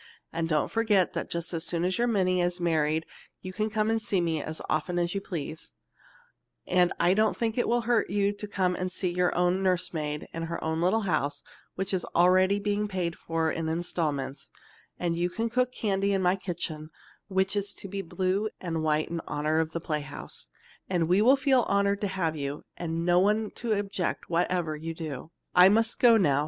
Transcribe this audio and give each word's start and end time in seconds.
And 0.33 0.49
don't 0.49 0.71
forget 0.71 1.13
that 1.13 1.29
just 1.29 1.53
as 1.53 1.63
soon 1.63 1.85
as 1.85 1.99
your 1.99 2.07
Minnie 2.07 2.41
is 2.41 2.59
married 2.59 3.05
you 3.43 3.53
can 3.53 3.69
come 3.69 3.89
to 3.89 3.99
see 3.99 4.19
me 4.19 4.37
just 4.39 4.47
as 4.47 4.61
often 4.67 4.97
as 4.97 5.13
you 5.13 5.21
please, 5.21 5.73
and 6.65 6.91
I 6.99 7.13
don't 7.13 7.37
think 7.37 7.55
it 7.55 7.67
will 7.67 7.81
hurt 7.81 8.09
you 8.09 8.33
to 8.33 8.47
come 8.47 8.75
and 8.75 8.91
see 8.91 9.11
your 9.11 9.31
own 9.35 9.61
nursemaid 9.61 10.27
in 10.33 10.41
her 10.49 10.63
own 10.63 10.81
little 10.81 11.01
house 11.01 11.43
which 11.75 11.93
is 11.93 12.03
already 12.15 12.57
being 12.59 12.87
paid 12.87 13.15
for 13.15 13.51
in 13.51 13.69
instalments, 13.69 14.49
and 14.97 15.19
you 15.19 15.29
can 15.29 15.51
cook 15.51 15.71
candy 15.71 16.13
in 16.13 16.23
my 16.23 16.35
kitchen 16.35 16.89
which 17.27 17.55
is 17.55 17.71
to 17.75 17.87
be 17.87 18.01
blue 18.01 18.49
and 18.59 18.81
white 18.81 19.09
in 19.09 19.21
honor 19.27 19.59
of 19.59 19.71
the 19.71 19.79
playhouse, 19.79 20.47
and 20.89 21.07
we 21.09 21.21
will 21.21 21.35
feel 21.37 21.61
honored 21.67 22.01
to 22.01 22.07
have 22.07 22.35
you, 22.35 22.63
and 22.75 23.05
no 23.05 23.19
one 23.19 23.51
to 23.51 23.73
object 23.73 24.31
whatever 24.31 24.75
you 24.75 24.95
do. 24.95 25.29
"I 25.53 25.69
must 25.69 25.99
go 25.99 26.17
now. 26.17 26.39